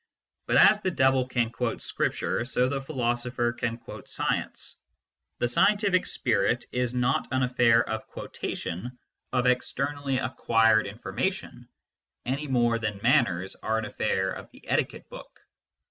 [0.47, 4.75] But as the devil can quote Scripture, so the philosopher can quote science.
[5.37, 8.03] The scientific spirit is not an affair of.
[8.05, 8.99] 44 MYSTICISM AND LOGIC quotation,
[9.33, 11.69] of externally acquired information,
[12.25, 15.39] any more than manners are an affair of the etiquette book.